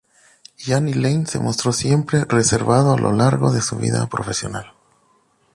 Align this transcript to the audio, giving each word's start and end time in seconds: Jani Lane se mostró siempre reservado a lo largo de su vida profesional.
Jani 0.57 0.95
Lane 0.95 1.27
se 1.27 1.37
mostró 1.39 1.71
siempre 1.71 2.25
reservado 2.25 2.91
a 2.95 2.97
lo 2.97 3.11
largo 3.13 3.51
de 3.51 3.61
su 3.61 3.77
vida 3.77 4.07
profesional. 4.07 4.73